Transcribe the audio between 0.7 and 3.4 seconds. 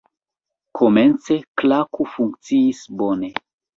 Komence, Klaku funkciis bone.